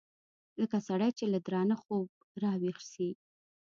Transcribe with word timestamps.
لکه 0.59 0.77
سړى 0.87 1.09
چې 1.17 1.25
له 1.33 1.39
درانه 1.45 1.75
خوبه 1.81 2.15
راويښ 2.43 2.77
سي. 2.93 3.09